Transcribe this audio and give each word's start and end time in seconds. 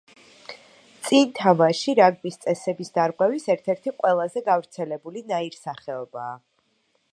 წინ 1.09 1.27
თამაში 1.39 1.95
რაგბის 1.99 2.39
წესების 2.45 2.91
დარღვევის 2.97 3.47
ერთ-ერთი 3.55 3.95
ყველაზე 3.99 4.43
გავრცელებული 4.49 5.25
ნაირსახეობაა. 5.35 6.35